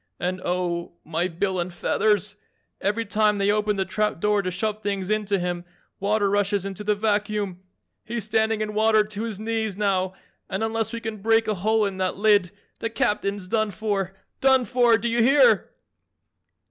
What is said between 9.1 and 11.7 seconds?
his knees now and unless we can break a